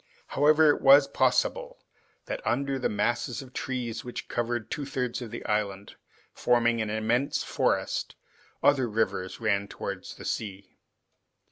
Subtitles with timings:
[0.29, 1.85] However, it was possible
[2.25, 5.95] that under the masses of trees which covered two thirds of the island,
[6.33, 8.15] forming an immense forest,
[8.63, 10.75] other rivers ran towards the sea.